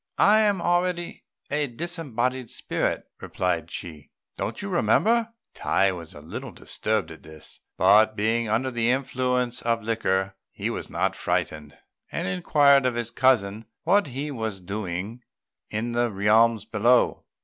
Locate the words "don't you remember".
4.35-5.31